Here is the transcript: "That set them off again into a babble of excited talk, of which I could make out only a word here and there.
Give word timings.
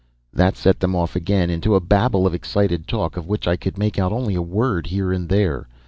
"That 0.33 0.57
set 0.57 0.79
them 0.79 0.95
off 0.95 1.15
again 1.15 1.51
into 1.51 1.75
a 1.75 1.79
babble 1.79 2.25
of 2.25 2.33
excited 2.33 2.87
talk, 2.87 3.17
of 3.17 3.27
which 3.27 3.47
I 3.47 3.55
could 3.55 3.77
make 3.77 3.99
out 3.99 4.11
only 4.11 4.33
a 4.33 4.41
word 4.41 4.87
here 4.87 5.11
and 5.13 5.29
there. 5.29 5.67